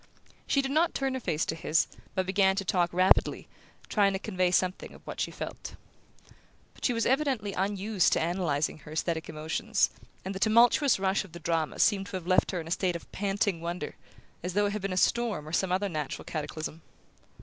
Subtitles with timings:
[0.47, 3.47] She did not turn her face to his, but began to talk rapidly,
[3.87, 5.75] trying to convey something of what she felt.
[6.73, 9.91] But she was evidently unused to analyzing her aesthetic emotions,
[10.25, 12.95] and the tumultuous rush of the drama seemed to have left her in a state
[12.95, 13.93] of panting wonder,
[14.41, 16.81] as though it had been a storm or some other natural cataclysm.